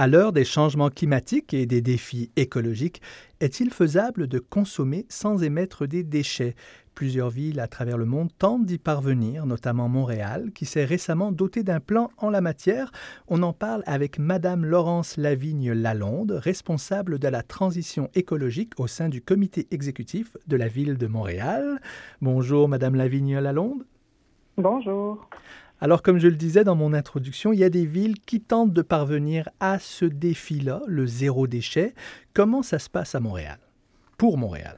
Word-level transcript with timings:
À 0.00 0.06
l'heure 0.06 0.32
des 0.32 0.44
changements 0.44 0.90
climatiques 0.90 1.52
et 1.52 1.66
des 1.66 1.80
défis 1.80 2.30
écologiques, 2.36 3.02
est-il 3.40 3.72
faisable 3.72 4.28
de 4.28 4.38
consommer 4.38 5.06
sans 5.08 5.42
émettre 5.42 5.88
des 5.88 6.04
déchets? 6.04 6.54
Plusieurs 6.94 7.30
villes 7.30 7.58
à 7.58 7.66
travers 7.66 7.98
le 7.98 8.04
monde 8.04 8.30
tentent 8.38 8.64
d'y 8.64 8.78
parvenir, 8.78 9.44
notamment 9.44 9.88
Montréal, 9.88 10.52
qui 10.54 10.66
s'est 10.66 10.84
récemment 10.84 11.32
doté 11.32 11.64
d'un 11.64 11.80
plan 11.80 12.12
en 12.16 12.30
la 12.30 12.40
matière. 12.40 12.92
On 13.26 13.42
en 13.42 13.52
parle 13.52 13.82
avec 13.86 14.20
Madame 14.20 14.64
Laurence 14.64 15.16
Lavigne 15.16 15.72
Lalonde, 15.72 16.30
responsable 16.30 17.18
de 17.18 17.26
la 17.26 17.42
transition 17.42 18.08
écologique 18.14 18.74
au 18.78 18.86
sein 18.86 19.08
du 19.08 19.20
comité 19.20 19.66
exécutif 19.72 20.36
de 20.46 20.54
la 20.54 20.68
ville 20.68 20.96
de 20.96 21.08
Montréal. 21.08 21.80
Bonjour 22.22 22.68
Madame 22.68 22.94
Lavigne 22.94 23.40
Lalonde. 23.40 23.84
Bonjour. 24.56 25.28
Alors, 25.80 26.02
comme 26.02 26.18
je 26.18 26.26
le 26.26 26.34
disais 26.34 26.64
dans 26.64 26.74
mon 26.74 26.92
introduction, 26.92 27.52
il 27.52 27.60
y 27.60 27.64
a 27.64 27.70
des 27.70 27.86
villes 27.86 28.18
qui 28.18 28.40
tentent 28.40 28.72
de 28.72 28.82
parvenir 28.82 29.48
à 29.60 29.78
ce 29.78 30.04
défi-là, 30.04 30.80
le 30.88 31.06
zéro 31.06 31.46
déchet. 31.46 31.94
Comment 32.34 32.62
ça 32.62 32.80
se 32.80 32.90
passe 32.90 33.14
à 33.14 33.20
Montréal, 33.20 33.58
pour 34.16 34.38
Montréal? 34.38 34.76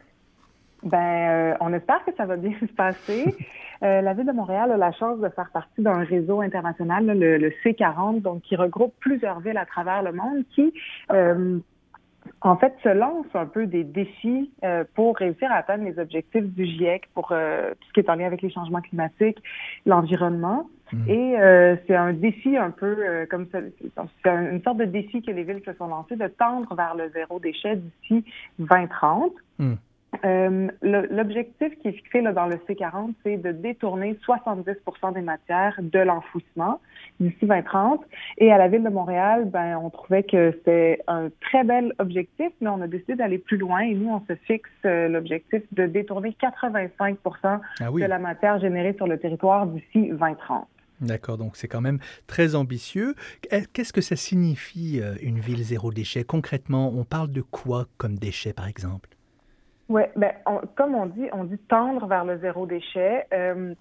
Ben, 0.82 0.98
euh, 0.98 1.55
on 1.60 1.72
espère 1.72 2.05
que 2.05 2.14
ça 2.16 2.27
va 2.27 2.36
bien 2.36 2.52
se 2.60 2.72
passer. 2.74 3.34
Euh, 3.82 4.02
la 4.02 4.12
ville 4.12 4.27
de 4.27 4.32
Montréal 4.32 4.72
a 4.72 4.77
la 4.77 4.92
chance 4.92 5.18
de 5.20 5.28
faire 5.30 5.48
partie 5.52 5.80
d'un 5.80 6.05
réseau 6.05 6.42
international, 6.42 7.06
le, 7.06 7.50
C40, 7.64 8.20
donc 8.20 8.42
qui 8.42 8.55
regroupe 8.56 8.92
plusieurs 9.00 9.41
villes 9.41 9.56
à 9.56 9.64
travers 9.64 10.02
le 10.02 10.12
monde, 10.12 10.44
qui 10.55 10.74
euh, 11.12 11.58
en 12.42 12.56
fait, 12.56 12.74
se 12.82 12.88
lance 12.88 13.26
un 13.34 13.46
peu 13.46 13.66
des 13.66 13.84
défis 13.84 14.50
euh, 14.64 14.84
pour 14.94 15.16
réussir 15.16 15.50
à 15.50 15.56
atteindre 15.56 15.84
les 15.84 15.98
objectifs 15.98 16.44
du 16.44 16.64
GIEC 16.64 17.08
pour 17.14 17.32
euh, 17.32 17.70
tout 17.72 17.88
ce 17.88 17.92
qui 17.92 18.00
est 18.00 18.10
en 18.10 18.14
lien 18.14 18.26
avec 18.26 18.40
les 18.42 18.50
changements 18.50 18.80
climatiques, 18.80 19.38
l'environnement. 19.84 20.68
Mmh. 20.92 21.08
Et 21.08 21.40
euh, 21.40 21.76
c'est 21.86 21.94
un 21.94 22.12
défi 22.12 22.56
un 22.56 22.70
peu 22.70 23.26
comme 23.30 23.46
ça, 23.52 23.58
c'est 24.24 24.30
une 24.30 24.62
sorte 24.62 24.78
de 24.78 24.86
défi 24.86 25.22
que 25.22 25.30
les 25.30 25.44
villes 25.44 25.62
se 25.64 25.72
sont 25.74 25.86
lancées 25.86 26.16
de 26.16 26.26
tendre 26.26 26.74
vers 26.74 26.94
le 26.96 27.10
zéro 27.10 27.38
déchet 27.38 27.76
d'ici 27.76 28.24
2030. 28.58 29.32
Euh, 30.24 30.68
L'objectif 30.82 31.78
qui 31.78 31.88
est 31.88 31.92
fixé 31.92 32.20
là, 32.20 32.32
dans 32.32 32.46
le 32.46 32.56
C40, 32.56 33.14
c'est 33.24 33.36
de 33.36 33.52
détourner 33.52 34.18
70% 34.26 35.14
des 35.14 35.20
matières 35.20 35.78
de 35.80 35.98
l'enfouissement 35.98 36.80
d'ici 37.20 37.38
2030. 37.42 38.02
Et 38.38 38.52
à 38.52 38.58
la 38.58 38.68
ville 38.68 38.82
de 38.82 38.91
Montréal, 38.91 39.46
ben, 39.46 39.78
on 39.82 39.91
trouvait 39.91 40.22
que 40.22 40.52
c'était 40.52 41.02
un 41.06 41.28
très 41.41 41.64
bel 41.64 41.94
objectif, 41.98 42.50
mais 42.60 42.68
on 42.68 42.80
a 42.80 42.86
décidé 42.86 43.14
d'aller 43.16 43.38
plus 43.38 43.56
loin 43.56 43.80
et 43.80 43.94
nous, 43.94 44.10
on 44.10 44.20
se 44.26 44.34
fixe 44.46 44.68
euh, 44.84 45.08
l'objectif 45.08 45.62
de 45.72 45.86
détourner 45.86 46.34
85 46.41 47.18
ah 47.80 47.91
de 47.91 48.04
la 48.04 48.18
matière 48.18 48.60
générée 48.60 48.94
sur 48.94 49.06
le 49.06 49.18
territoire 49.18 49.66
d'ici 49.66 50.10
2030. 50.10 50.66
D'accord, 51.00 51.38
donc 51.38 51.56
c'est 51.56 51.68
quand 51.68 51.80
même 51.80 51.98
très 52.26 52.54
ambitieux. 52.54 53.14
Qu'est-ce 53.72 53.92
que 53.92 54.02
ça 54.02 54.16
signifie 54.16 55.00
euh, 55.00 55.14
une 55.22 55.38
ville 55.38 55.62
zéro 55.62 55.92
déchet? 55.92 56.24
Concrètement, 56.24 56.92
on 56.94 57.04
parle 57.04 57.30
de 57.30 57.41
quoi 57.41 57.86
comme 57.96 58.18
déchet, 58.18 58.52
par 58.52 58.68
exemple? 58.68 59.08
Oui, 59.91 60.02
ben, 60.14 60.33
comme 60.77 60.94
on 60.94 61.06
dit, 61.06 61.28
on 61.33 61.42
dit 61.42 61.58
tendre 61.69 62.06
vers 62.06 62.24
le 62.24 62.38
zéro 62.38 62.64
déchet. 62.64 63.27
Euh, 63.34 63.74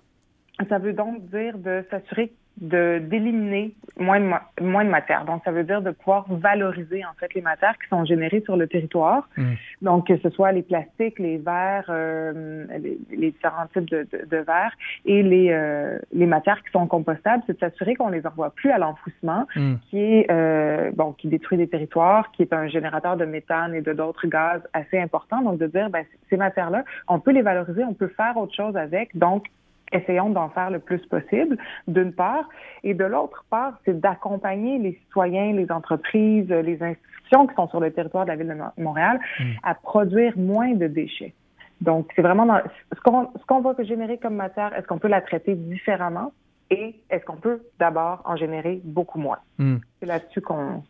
ça 0.68 0.80
veut 0.80 0.94
donc 0.94 1.30
dire 1.30 1.56
de 1.60 1.86
s'assurer 1.92 2.34
de 2.62 3.00
d'éliminer 3.00 3.74
moins 3.98 4.20
de 4.20 4.64
moins 4.64 4.86
de 4.86 4.90
matière. 4.90 5.26
Donc 5.26 5.42
ça 5.46 5.52
veut 5.52 5.64
dire 5.64 5.82
de 5.82 5.92
pouvoir 5.92 6.26
valoriser 6.30 7.06
en 7.06 7.14
fait 7.20 7.34
les 7.34 7.42
matières 7.42 7.78
qui 7.82 7.88
sont 7.90 8.06
générées 8.06 8.42
sur 8.42 8.58
le 8.58 8.68
territoire. 8.68 9.30
Mm. 9.38 9.54
Donc 9.82 10.08
que 10.08 10.18
ce 10.18 10.30
soit 10.30 10.52
les 10.52 10.62
plastiques, 10.62 11.20
les 11.20 11.38
verres, 11.38 11.90
euh, 11.90 12.66
les, 13.12 13.32
différents 13.32 13.68
types 13.74 13.90
de, 13.90 14.08
de, 14.12 14.38
verres 14.38 14.76
et 15.06 15.24
les 15.24 15.52
euh, 15.52 16.00
les 16.14 16.26
matières 16.26 16.62
qui 16.64 16.72
sont 16.72 16.88
compostables, 16.88 17.44
c'est 17.48 17.54
de 17.54 17.60
s'assurer 17.60 17.96
qu'on 17.96 18.10
les 18.10 18.26
envoie 18.26 18.50
plus 18.52 18.72
à 18.72 18.78
l'enfouissement, 18.78 19.46
mm. 19.56 19.76
qui 19.90 20.00
est 20.00 20.32
euh, 20.32 20.92
bon 20.94 21.14
qui 21.14 21.28
détruit 21.28 21.58
des 21.58 21.68
territoires, 21.68 22.32
qui 22.32 22.42
est 22.42 22.54
un 22.54 22.68
générateur 22.68 23.16
de 23.16 23.26
méthane 23.26 23.74
et 23.74 23.82
de 23.82 23.94
d'autres 23.94 24.28
gaz 24.28 24.62
assez 24.74 25.00
importants. 25.00 25.42
Donc 25.42 25.60
de 25.60 25.68
dire 25.68 25.90
ben 25.90 26.04
ces 26.30 26.38
matières-là, 26.38 26.84
on 27.08 27.20
peut 27.20 27.32
les 27.32 27.42
valoriser, 27.42 27.84
on 27.84 27.94
peut 27.94 28.12
faire 28.16 28.36
autre 28.38 28.54
chose 28.54 28.76
avec. 28.76 29.18
Donc 29.18 29.46
essayons 29.92 30.30
d'en 30.30 30.50
faire 30.50 30.70
le 30.70 30.80
plus 30.80 31.06
possible, 31.06 31.58
d'une 31.88 32.14
part. 32.14 32.48
Et 32.84 32.94
de 32.94 33.04
l'autre 33.04 33.46
part, 33.50 33.74
c'est 33.86 34.00
d'accompagner 34.00 34.78
les 34.78 34.94
citoyens, 35.06 35.54
les 35.54 35.72
entreprises, 35.72 36.50
les 36.50 36.82
institutions 36.82 37.48
qui 37.48 37.56
sont 37.56 37.68
sur 37.70 37.80
le 37.80 37.92
territoire 37.92 38.26
de 38.26 38.30
la 38.30 38.36
ville 38.36 38.48
de 38.48 38.82
Montréal 38.82 39.20
mm. 39.40 39.44
à 39.64 39.76
produire 39.76 40.38
moins 40.38 40.74
de 40.74 40.88
déchets. 40.88 41.34
Donc, 41.82 42.12
c'est 42.16 42.22
vraiment 42.22 42.46
dans, 42.46 42.62
ce 42.94 43.00
qu'on 43.02 43.28
qu'on 43.48 43.62
va 43.62 43.74
générer 43.84 44.18
comme 44.18 44.36
matière, 44.36 44.74
est-ce 44.76 44.88
qu'on 44.88 45.00
peut 45.00 45.08
la 45.08 45.22
traiter 45.22 45.56
différemment 45.56 46.34
et 46.70 46.96
est-ce 47.10 47.26
qu'on 47.26 47.38
peut 47.38 47.62
d'abord 47.80 48.22
en 48.26 48.36
générer 48.36 48.82
beaucoup 48.84 49.20
moins? 49.20 49.40
Mm. 49.58 49.78
C'est 50.00 50.06
là-dessus 50.06 50.42
qu'on 50.42 50.84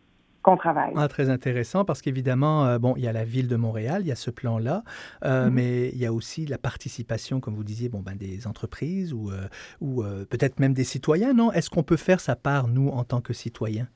qu'on 0.49 0.57
travaille. 0.57 0.93
Ah, 0.95 1.07
très 1.07 1.29
intéressant 1.29 1.85
parce 1.85 2.01
qu'évidemment, 2.01 2.65
euh, 2.65 2.79
bon, 2.79 2.95
il 2.97 3.03
y 3.03 3.07
a 3.07 3.13
la 3.13 3.23
ville 3.23 3.47
de 3.47 3.55
Montréal, 3.55 4.01
il 4.01 4.07
y 4.07 4.11
a 4.11 4.15
ce 4.15 4.31
plan-là, 4.31 4.83
euh, 5.23 5.45
mm-hmm. 5.47 5.49
mais 5.51 5.89
il 5.89 5.97
y 5.97 6.05
a 6.05 6.13
aussi 6.13 6.45
la 6.45 6.57
participation, 6.57 7.39
comme 7.39 7.55
vous 7.55 7.63
disiez, 7.63 7.89
bon, 7.89 7.99
ben, 7.99 8.15
des 8.15 8.47
entreprises 8.47 9.13
ou, 9.13 9.31
euh, 9.31 9.47
ou 9.81 10.03
peut-être 10.29 10.59
même 10.59 10.73
des 10.73 10.83
citoyens, 10.83 11.33
non? 11.33 11.51
Est-ce 11.51 11.69
qu'on 11.69 11.83
peut 11.83 11.97
faire 11.97 12.19
sa 12.19 12.35
part, 12.35 12.67
nous, 12.67 12.89
en 12.89 13.03
tant 13.03 13.21
que 13.21 13.33
citoyens? 13.33 13.87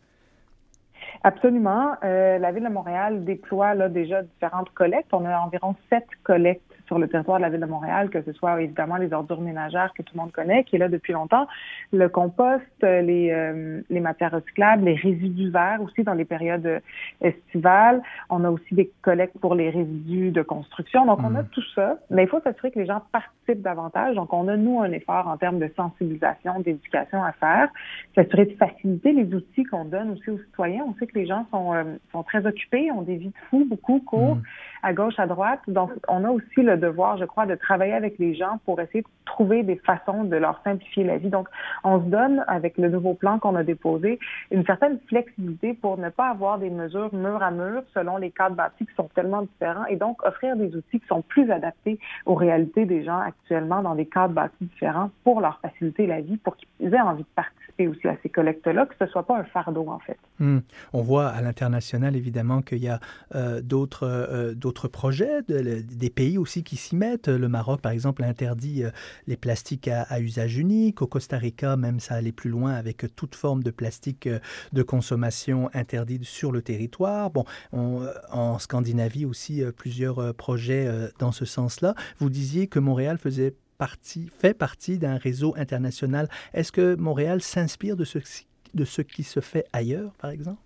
Absolument. 1.23 1.95
la 2.01 2.51
ville 2.51 2.63
de 2.63 2.69
Montréal 2.69 3.23
déploie 3.23 3.75
là, 3.75 3.87
déjà 3.89 4.23
différentes 4.23 4.69
collectes. 4.71 5.13
On 5.13 5.25
a 5.25 5.37
environ 5.39 5.75
sept 5.89 6.07
collectes 6.23 6.72
sur 6.85 6.99
le 6.99 7.07
territoire 7.07 7.37
de 7.37 7.43
la 7.43 7.49
ville 7.49 7.59
de 7.59 7.65
Montréal, 7.65 8.09
que 8.09 8.21
ce 8.21 8.33
soit 8.33 8.61
évidemment 8.61 8.97
les 8.97 9.13
ordures 9.13 9.41
ménagères 9.41 9.93
que 9.97 10.01
tout 10.01 10.13
le 10.15 10.21
monde 10.21 10.31
connaît, 10.31 10.63
qui 10.63 10.75
est 10.75 10.79
là 10.79 10.89
depuis 10.89 11.13
longtemps, 11.13 11.47
le 11.91 12.09
compost, 12.09 12.63
les, 12.81 13.31
euh, 13.31 13.81
les 13.89 13.99
matières 13.99 14.31
recyclables, 14.31 14.83
les 14.85 14.95
résidus 14.95 15.49
verts 15.49 15.81
aussi 15.81 16.03
dans 16.03 16.13
les 16.13 16.25
périodes 16.25 16.81
estivales. 17.21 18.01
On 18.29 18.43
a 18.43 18.49
aussi 18.49 18.73
des 18.73 18.91
collectes 19.01 19.37
pour 19.39 19.55
les 19.55 19.69
résidus 19.69 20.31
de 20.31 20.41
construction. 20.41 21.05
Donc, 21.05 21.19
on 21.23 21.35
a 21.35 21.43
mmh. 21.43 21.47
tout 21.51 21.63
ça, 21.75 21.97
mais 22.09 22.23
il 22.23 22.29
faut 22.29 22.41
s'assurer 22.41 22.71
que 22.71 22.79
les 22.79 22.85
gens 22.85 23.01
participent 23.11 23.61
davantage. 23.61 24.15
Donc, 24.15 24.33
on 24.33 24.47
a, 24.47 24.57
nous, 24.57 24.81
un 24.81 24.91
effort 24.91 25.27
en 25.27 25.37
termes 25.37 25.59
de 25.59 25.69
sensibilisation, 25.75 26.59
d'éducation 26.59 27.23
à 27.23 27.31
faire, 27.33 27.69
s'assurer 28.15 28.45
de 28.45 28.55
faciliter 28.55 29.11
les 29.13 29.33
outils 29.33 29.63
qu'on 29.63 29.85
donne 29.85 30.11
aussi 30.11 30.29
aux 30.29 30.39
citoyens. 30.39 30.83
On 30.87 30.93
sait 30.95 31.07
que 31.07 31.17
les 31.17 31.25
gens 31.25 31.45
sont, 31.51 31.73
euh, 31.73 31.83
sont 32.11 32.23
très 32.23 32.45
occupés, 32.45 32.91
ont 32.91 33.01
des 33.01 33.15
vies 33.15 33.29
de 33.29 33.37
fous, 33.49 33.65
beaucoup, 33.69 33.99
courts, 33.99 34.35
mmh. 34.35 34.43
à 34.83 34.93
gauche, 34.93 35.17
à 35.17 35.27
droite. 35.27 35.61
Donc, 35.67 35.91
on 36.07 36.23
a 36.23 36.29
aussi 36.29 36.61
le 36.61 36.72
devoir, 36.77 37.17
je 37.17 37.25
crois, 37.25 37.45
de 37.45 37.55
travailler 37.55 37.93
avec 37.93 38.17
les 38.19 38.35
gens 38.35 38.59
pour 38.65 38.79
essayer 38.79 39.01
de 39.01 39.07
trouver 39.25 39.63
des 39.63 39.77
façons 39.77 40.23
de 40.23 40.35
leur 40.35 40.61
simplifier 40.63 41.03
la 41.03 41.17
vie. 41.17 41.29
Donc, 41.29 41.47
on 41.83 41.99
se 41.99 42.05
donne, 42.05 42.43
avec 42.47 42.77
le 42.77 42.89
nouveau 42.89 43.13
plan 43.13 43.39
qu'on 43.39 43.55
a 43.55 43.63
déposé, 43.63 44.19
une 44.51 44.65
certaine 44.65 44.99
flexibilité 45.07 45.73
pour 45.73 45.97
ne 45.97 46.09
pas 46.09 46.29
avoir 46.29 46.59
des 46.59 46.69
mesures 46.69 47.13
mur 47.13 47.41
à 47.41 47.51
mur 47.51 47.83
selon 47.93 48.17
les 48.17 48.31
cadres 48.31 48.55
bâtis 48.55 48.85
qui 48.85 48.95
sont 48.95 49.09
tellement 49.15 49.43
différents 49.43 49.85
et 49.85 49.95
donc 49.95 50.23
offrir 50.25 50.55
des 50.55 50.75
outils 50.75 50.99
qui 50.99 51.07
sont 51.07 51.21
plus 51.21 51.51
adaptés 51.51 51.99
aux 52.25 52.35
réalités 52.35 52.85
des 52.85 53.03
gens 53.03 53.19
actuellement 53.19 53.81
dans 53.81 53.95
des 53.95 54.05
cadres 54.05 54.33
bâtis 54.33 54.65
différents 54.65 55.09
pour 55.23 55.41
leur 55.41 55.59
faciliter 55.61 56.07
la 56.07 56.21
vie, 56.21 56.37
pour 56.37 56.55
qu'ils 56.55 56.93
aient 56.93 57.01
envie 57.01 57.23
de 57.23 57.27
participer 57.35 57.87
aussi 57.87 58.07
à 58.07 58.15
ces 58.21 58.29
collectes-là, 58.29 58.85
que 58.85 58.93
ce 58.99 59.07
soit 59.07 59.23
pas 59.23 59.37
un 59.37 59.43
fardeau, 59.43 59.87
en 59.89 59.99
fait. 59.99 60.17
Hmm. 60.39 60.59
On 60.93 61.01
voit 61.01 61.27
à 61.27 61.41
l'international, 61.41 62.15
évidemment, 62.15 62.61
qu'il 62.61 62.83
y 62.83 62.89
a 62.89 62.99
euh, 63.35 63.61
d'autres 63.61 64.03
euh, 64.03 64.53
d'autres 64.53 64.87
projets, 64.87 65.41
des 65.41 66.09
pays 66.09 66.37
aussi 66.37 66.62
qui 66.63 66.77
s'y 66.77 66.95
mettent. 66.95 67.27
Le 67.27 67.47
Maroc, 67.47 67.81
par 67.81 67.91
exemple, 67.91 68.23
interdit 68.23 68.83
euh, 68.83 68.91
les 69.27 69.37
plastiques 69.37 69.87
à, 69.87 70.19
usage 70.19 70.57
unique. 70.57 71.01
Au 71.01 71.07
Costa 71.07 71.37
Rica, 71.37 71.77
même, 71.77 71.99
ça 71.99 72.15
allait 72.15 72.31
plus 72.31 72.49
loin 72.49 72.73
avec 72.73 73.05
toute 73.15 73.35
forme 73.35 73.63
de 73.63 73.71
plastique 73.71 74.27
euh, 74.27 74.39
de 74.71 74.83
consommation 74.83 75.69
interdite 75.73 76.23
sur 76.23 76.51
le 76.51 76.61
territoire. 76.61 77.29
Bon, 77.29 77.45
euh, 77.73 78.13
en 78.31 78.59
Scandinavie 78.59 79.25
aussi, 79.25 79.63
plusieurs 79.77 80.33
projets 80.35 80.87
dans 81.19 81.31
ce 81.31 81.45
sens-là. 81.45 81.95
Vous 82.19 82.29
disiez 82.29 82.67
que 82.67 82.79
Montréal 82.79 83.17
faisait 83.17 83.55
partie, 83.77 84.29
fait 84.39 84.53
partie 84.53 84.97
d'un 84.97 85.17
réseau 85.17 85.53
international. 85.57 86.29
Est-ce 86.53 86.71
que 86.71 86.95
Montréal 86.95 87.41
s'inspire 87.41 87.95
de 87.95 88.05
ce 88.05 89.01
qui 89.01 89.23
se 89.23 89.39
fait 89.39 89.65
ailleurs, 89.73 90.13
par 90.13 90.31
exemple? 90.31 90.61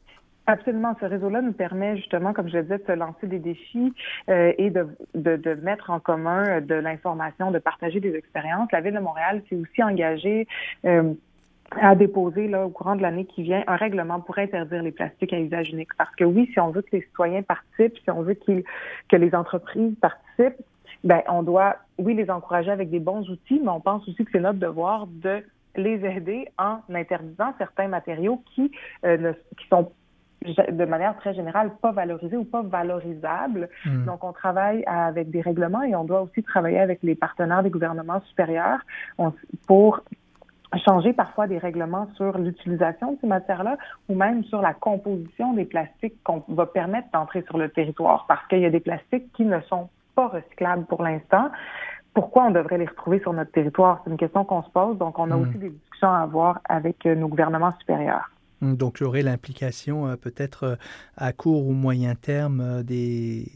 Absolument. 0.49 0.95
Ce 1.01 1.05
réseau-là 1.05 1.41
nous 1.41 1.51
permet 1.51 1.97
justement, 1.97 2.31
comme 2.31 2.47
je 2.47 2.57
disais, 2.57 2.77
de 2.77 2.83
se 2.87 2.93
lancer 2.93 3.27
des 3.27 3.39
défis 3.39 3.93
euh, 4.29 4.53
et 4.57 4.69
de, 4.69 4.87
de, 5.13 5.35
de, 5.35 5.55
mettre 5.55 5.89
en 5.89 5.99
commun 5.99 6.47
euh, 6.47 6.61
de 6.61 6.73
l'information, 6.73 7.51
de 7.51 7.59
partager 7.59 7.99
des 7.99 8.15
expériences. 8.15 8.71
La 8.71 8.79
Ville 8.79 8.93
de 8.93 8.99
Montréal 8.99 9.41
s'est 9.49 9.57
aussi 9.57 9.83
engagée 9.83 10.47
euh, 10.85 11.13
à 11.71 11.95
déposer 11.95 12.47
là, 12.47 12.65
au 12.65 12.69
courant 12.69 12.95
de 12.95 13.01
l'année 13.01 13.25
qui 13.25 13.43
vient 13.43 13.61
un 13.67 13.75
règlement 13.75 14.21
pour 14.21 14.37
interdire 14.37 14.81
les 14.83 14.93
plastiques 14.93 15.33
à 15.33 15.39
usage 15.39 15.69
unique. 15.71 15.93
Parce 15.97 16.15
que 16.15 16.23
oui, 16.23 16.49
si 16.53 16.61
on 16.61 16.71
veut 16.71 16.81
que 16.81 16.95
les 16.95 17.01
citoyens 17.01 17.41
participent, 17.41 17.97
si 18.01 18.09
on 18.09 18.21
veut 18.21 18.35
qu 18.35 18.63
que 19.09 19.17
les 19.17 19.35
entreprises 19.35 19.95
participent, 19.99 20.63
ben 21.03 21.23
on 21.27 21.43
doit, 21.43 21.75
oui, 21.97 22.13
les 22.13 22.29
encourager 22.29 22.71
avec 22.71 22.89
des 22.89 23.01
bons 23.01 23.29
outils, 23.29 23.59
mais 23.61 23.69
on 23.69 23.81
pense 23.81 24.07
aussi 24.07 24.23
que 24.23 24.31
c'est 24.31 24.39
notre 24.39 24.59
devoir 24.59 25.07
de 25.07 25.43
les 25.75 26.05
aider 26.05 26.47
en 26.57 26.79
interdisant 26.89 27.53
certains 27.57 27.89
matériaux 27.89 28.41
qui, 28.55 28.71
euh, 29.05 29.33
qui 29.57 29.67
sont 29.67 29.91
de 30.45 30.85
manière 30.85 31.15
très 31.17 31.33
générale 31.33 31.71
pas 31.81 31.91
valorisé 31.91 32.37
ou 32.37 32.45
pas 32.45 32.61
valorisable. 32.61 33.69
Hmm. 33.85 34.05
Donc, 34.05 34.23
on 34.23 34.33
travaille 34.33 34.83
avec 34.85 35.29
des 35.29 35.41
règlements 35.41 35.81
et 35.81 35.95
on 35.95 36.03
doit 36.03 36.21
aussi 36.21 36.43
travailler 36.43 36.79
avec 36.79 36.99
les 37.03 37.15
partenaires 37.15 37.63
des 37.63 37.69
gouvernements 37.69 38.21
supérieurs 38.21 38.79
pour 39.67 40.01
changer 40.85 41.13
parfois 41.13 41.47
des 41.47 41.57
règlements 41.57 42.07
sur 42.15 42.37
l'utilisation 42.37 43.13
de 43.13 43.17
ces 43.21 43.27
matières-là 43.27 43.77
ou 44.09 44.15
même 44.15 44.43
sur 44.45 44.61
la 44.61 44.73
composition 44.73 45.53
des 45.53 45.65
plastiques 45.65 46.21
qu'on 46.23 46.43
va 46.49 46.65
permettre 46.65 47.07
d'entrer 47.13 47.41
sur 47.43 47.57
le 47.57 47.69
territoire 47.69 48.25
parce 48.27 48.45
qu'il 48.47 48.59
y 48.59 48.65
a 48.65 48.69
des 48.69 48.81
plastiques 48.81 49.31
qui 49.33 49.45
ne 49.45 49.59
sont 49.61 49.89
pas 50.15 50.27
recyclables 50.27 50.85
pour 50.85 51.03
l'instant. 51.03 51.49
Pourquoi 52.13 52.45
on 52.45 52.51
devrait 52.51 52.79
les 52.79 52.85
retrouver 52.85 53.19
sur 53.19 53.31
notre 53.31 53.51
territoire? 53.51 54.01
C'est 54.03 54.09
une 54.09 54.17
question 54.17 54.43
qu'on 54.43 54.63
se 54.63 54.69
pose. 54.69 54.97
Donc, 54.97 55.19
on 55.19 55.29
a 55.31 55.35
hmm. 55.35 55.41
aussi 55.41 55.57
des 55.57 55.69
discussions 55.69 56.11
à 56.11 56.19
avoir 56.19 56.59
avec 56.67 57.05
euh, 57.05 57.15
nos 57.15 57.27
gouvernements 57.27 57.73
supérieurs. 57.79 58.29
Donc, 58.61 58.99
il 58.99 59.03
y 59.03 59.05
aurait 59.05 59.21
l'implication 59.23 60.07
euh, 60.07 60.15
peut-être 60.15 60.63
euh, 60.63 60.75
à 61.15 61.33
court 61.33 61.67
ou 61.67 61.73
moyen 61.73 62.15
terme 62.15 62.83
des, 62.83 63.51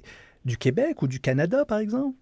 du 0.46 0.58
Québec 0.58 1.02
ou 1.02 1.08
du 1.08 1.20
Canada, 1.20 1.66
par 1.66 1.80
exemple? 1.80 2.16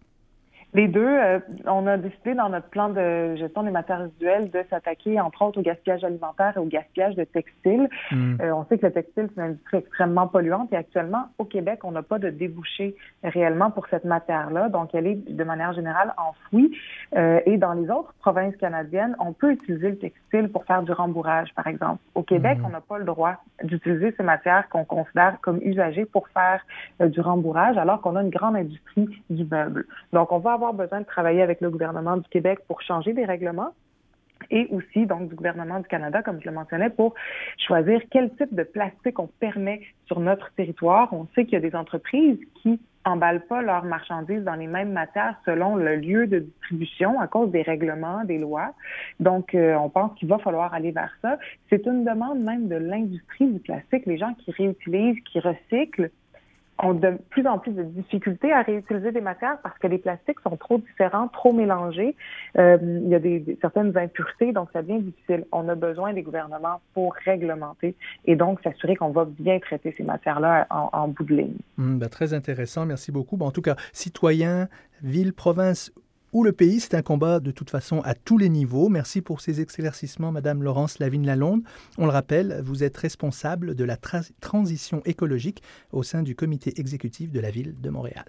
Les 0.74 0.88
deux, 0.88 1.04
euh, 1.04 1.40
on 1.66 1.88
a 1.88 1.98
décidé 1.98 2.36
dans 2.36 2.50
notre 2.50 2.68
plan 2.68 2.90
de 2.90 3.36
gestion 3.36 3.64
des 3.64 3.72
matières 3.72 4.00
résiduelles 4.00 4.52
de 4.52 4.64
s'attaquer 4.70 5.20
entre 5.20 5.42
autres 5.42 5.60
au 5.60 5.64
gaspillage 5.64 6.04
alimentaire 6.04 6.54
et 6.56 6.60
au 6.60 6.66
gaspillage 6.66 7.16
de 7.16 7.24
textiles. 7.24 7.90
Hmm. 8.12 8.36
Euh, 8.40 8.54
on 8.54 8.66
sait 8.66 8.78
que 8.78 8.86
le 8.86 8.92
textile, 8.92 9.30
c'est 9.30 9.42
une 9.42 9.50
industrie 9.50 9.78
extrêmement 9.78 10.28
polluante 10.28 10.72
et 10.72 10.76
actuellement, 10.76 11.26
au 11.40 11.46
Québec, 11.46 11.80
on 11.84 11.92
n'a 11.92 12.04
pas 12.04 12.20
de 12.20 12.30
débouché 12.30 12.96
réellement 13.24 13.72
pour 13.72 13.88
cette 13.88 14.06
matière-là. 14.06 14.70
Donc, 14.70 14.94
elle 14.94 15.08
est 15.08 15.16
de 15.16 15.44
manière 15.44 15.74
générale 15.74 16.14
enfouie. 16.18 16.78
Euh, 17.16 17.40
et 17.48 17.58
dans 17.58 17.74
les 17.74 17.90
autres 17.90 18.14
provinces 18.20 18.56
canadiennes, 18.58 19.16
on 19.20 19.34
peut 19.34 19.52
utiliser 19.54 19.90
le 19.90 19.98
textile 19.98 20.50
pour 20.50 20.66
faire 20.66 20.84
du 20.84 20.92
rembourrage, 20.92 21.50
par 21.56 21.66
exemple. 21.66 22.00
Au 22.14 22.22
Québec, 22.22 22.60
hmm. 22.60 22.66
on 22.66 22.70
n'a 22.70 22.82
pas 22.82 23.00
le 23.00 23.06
droit 23.06 23.38
d'utiliser 23.64 24.14
ces 24.16 24.24
matières 24.24 24.70
qu'on 24.70 24.86
considère 24.86 25.38
comme 25.42 25.60
usagées 25.64 26.06
pour 26.06 26.28
faire 26.30 26.64
du 27.00 27.22
rembourrage, 27.22 27.76
alors 27.78 28.02
qu'on 28.02 28.16
a 28.16 28.22
une 28.22 28.30
grande 28.30 28.56
industrie 28.56 29.10
du 29.32 29.46
meuble. 29.46 29.86
Donc, 30.14 30.32
on 30.32 30.38
va 30.38 30.59
avoir 30.60 30.74
besoin 30.74 31.00
de 31.00 31.06
travailler 31.06 31.42
avec 31.42 31.62
le 31.62 31.70
gouvernement 31.70 32.18
du 32.18 32.28
Québec 32.28 32.60
pour 32.68 32.82
changer 32.82 33.14
des 33.14 33.24
règlements 33.24 33.74
et 34.52 34.68
aussi 34.72 35.06
donc 35.06 35.30
du 35.30 35.36
gouvernement 35.36 35.80
du 35.80 35.88
Canada, 35.88 36.22
comme 36.22 36.42
je 36.42 36.48
le 36.48 36.54
mentionnais, 36.54 36.90
pour 36.90 37.14
choisir 37.58 38.02
quel 38.12 38.30
type 38.36 38.54
de 38.54 38.64
plastique 38.64 39.20
on 39.20 39.28
permet 39.28 39.82
sur 40.06 40.20
notre 40.20 40.52
territoire. 40.54 41.14
On 41.14 41.28
sait 41.34 41.46
qu'il 41.46 41.54
y 41.54 41.58
a 41.58 41.70
des 41.70 41.76
entreprises 41.76 42.40
qui 42.62 42.80
emballent 43.06 43.46
pas 43.48 43.62
leurs 43.62 43.86
marchandises 43.86 44.44
dans 44.44 44.56
les 44.56 44.68
mêmes 44.68 44.92
matières 44.92 45.36
selon 45.46 45.76
le 45.76 45.96
lieu 45.96 46.28
de 46.28 46.40
distribution 46.40 47.20
à 47.20 47.28
cause 47.28 47.52
des 47.52 47.62
règlements, 47.62 48.26
des 48.26 48.38
lois. 48.38 48.74
Donc, 49.20 49.56
euh, 49.56 49.76
on 49.76 49.90
pense 49.90 50.18
qu'il 50.20 50.28
va 50.28 50.40
falloir 50.40 50.74
aller 50.74 50.92
vers 50.92 51.16
ça. 51.22 51.38
C'est 51.70 51.86
une 51.86 52.04
demande 52.04 52.40
même 52.40 52.68
de 52.68 52.76
l'industrie 52.76 53.48
du 53.48 53.60
plastique, 53.60 54.06
les 54.06 54.18
gens 54.18 54.34
qui 54.40 54.52
réutilisent, 54.52 55.22
qui 55.32 55.40
recyclent 55.40 56.12
ont 56.82 56.94
de 56.94 57.18
plus 57.30 57.46
en 57.48 57.60
plus 57.60 57.72
de 57.72 57.84
difficultés 57.84 58.52
à 58.52 58.62
réutiliser 58.62 59.12
des 59.12 59.22
matières 59.22 59.58
parce 59.62 59.78
que 59.80 59.88
les 59.88 59.98
plastiques 59.98 60.40
sont 60.42 60.58
trop 60.58 60.78
différents, 60.78 61.28
trop 61.28 61.54
mélangés. 61.54 62.16
Euh, 62.58 62.78
il 62.82 63.10
y 63.10 63.16
a 63.16 63.20
des, 63.20 63.58
certaines 63.62 63.96
impuretés, 63.98 64.52
donc 64.52 64.70
ça 64.74 64.82
devient 64.82 65.02
difficile. 65.02 65.46
On 65.52 65.68
a 65.70 65.76
besoin 65.76 66.14
des 66.14 66.22
gouvernements 66.22 66.82
pour 66.94 67.14
réglementer 67.26 67.96
et 68.26 68.36
donc 68.36 68.62
s'assurer 68.62 68.96
qu'on 68.96 69.12
va 69.12 69.26
bien 69.26 69.60
traiter 69.60 69.94
ces 69.98 70.04
matières-là 70.04 70.68
en, 70.70 71.08
bout 71.10 71.24
de 71.24 71.36
ligne. 71.36 71.58
Hum, 71.78 72.00
ben, 72.00 72.10
très 72.10 72.34
intéressant, 72.34 72.86
merci 72.86 73.12
beaucoup. 73.12 73.38
en 73.40 73.52
tout 73.52 73.62
cas, 73.62 73.76
citoyens, 73.94 74.68
villes, 75.02 75.34
provinces 75.34 75.94
ou 76.34 76.44
le 76.44 76.52
pays. 76.52 76.80
C'est 76.80 76.96
un 76.96 77.02
combat 77.02 77.40
de 77.40 77.52
toute 77.52 77.70
façon 77.70 78.02
à 78.02 78.14
tous 78.14 78.38
les 78.38 78.50
niveaux. 78.50 78.90
Merci 78.90 79.22
pour 79.22 79.42
ces 79.42 79.62
éclaircissements, 79.62 80.32
Madame 80.32 80.64
Laurence 80.64 81.00
Lavigne-Lalonde. 81.00 81.64
On 81.98 82.06
le 82.06 82.12
rappelle, 82.12 82.62
vous 82.64 82.84
êtes 82.84 82.98
responsable 82.98 83.76
de 83.76 83.84
la 83.84 83.98
transition 83.98 85.02
écologique 85.06 85.64
au 85.92 86.04
sein 86.04 86.24
du 86.24 86.36
comité 86.36 86.80
exécutif 86.80 87.32
de 87.32 87.40
la 87.40 87.52
ville 87.52 87.76
de 87.82 87.90
Montréal. 87.90 88.26